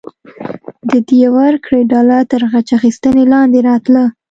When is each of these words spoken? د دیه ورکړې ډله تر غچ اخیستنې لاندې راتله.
د 0.89 0.91
دیه 1.09 1.27
ورکړې 1.37 1.81
ډله 1.91 2.17
تر 2.31 2.41
غچ 2.51 2.67
اخیستنې 2.77 3.23
لاندې 3.33 3.59
راتله. 3.69 4.03